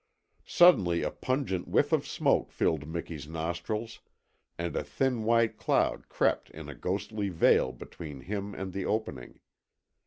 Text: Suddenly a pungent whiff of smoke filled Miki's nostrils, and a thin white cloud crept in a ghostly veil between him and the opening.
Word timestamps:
Suddenly 0.47 1.03
a 1.03 1.11
pungent 1.11 1.67
whiff 1.67 1.91
of 1.91 2.07
smoke 2.07 2.51
filled 2.51 2.87
Miki's 2.87 3.27
nostrils, 3.27 3.99
and 4.57 4.75
a 4.75 4.83
thin 4.83 5.25
white 5.25 5.57
cloud 5.57 6.09
crept 6.09 6.49
in 6.49 6.67
a 6.67 6.73
ghostly 6.73 7.29
veil 7.29 7.71
between 7.71 8.21
him 8.21 8.55
and 8.55 8.73
the 8.73 8.83
opening. 8.83 9.41